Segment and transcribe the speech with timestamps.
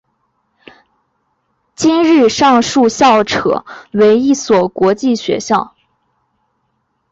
[1.75, 5.75] 今日上述校扯为一所国际学校。